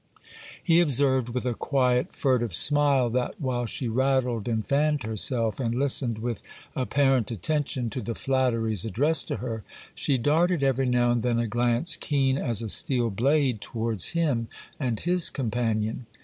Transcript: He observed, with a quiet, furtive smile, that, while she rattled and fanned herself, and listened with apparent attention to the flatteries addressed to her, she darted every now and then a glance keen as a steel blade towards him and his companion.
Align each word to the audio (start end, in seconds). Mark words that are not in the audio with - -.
He 0.63 0.81
observed, 0.81 1.29
with 1.29 1.45
a 1.45 1.53
quiet, 1.53 2.11
furtive 2.11 2.55
smile, 2.55 3.07
that, 3.11 3.39
while 3.39 3.67
she 3.67 3.87
rattled 3.87 4.47
and 4.47 4.65
fanned 4.65 5.03
herself, 5.03 5.59
and 5.59 5.75
listened 5.77 6.17
with 6.17 6.41
apparent 6.75 7.29
attention 7.29 7.91
to 7.91 8.01
the 8.01 8.15
flatteries 8.15 8.83
addressed 8.83 9.27
to 9.27 9.35
her, 9.35 9.63
she 9.93 10.17
darted 10.17 10.63
every 10.63 10.87
now 10.87 11.11
and 11.11 11.21
then 11.21 11.37
a 11.37 11.45
glance 11.45 11.97
keen 11.97 12.39
as 12.39 12.63
a 12.63 12.69
steel 12.69 13.11
blade 13.11 13.61
towards 13.61 14.07
him 14.17 14.47
and 14.79 15.01
his 15.01 15.29
companion. 15.29 16.07